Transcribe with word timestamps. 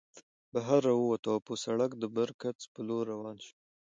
بهر 0.53 0.79
راووتو 0.87 1.27
او 1.33 1.39
پۀ 1.45 1.53
سړک 1.65 1.91
د 1.97 2.03
برکڅ 2.15 2.59
په 2.73 2.79
لور 2.87 3.03
روان 3.13 3.37
شو 3.45 3.55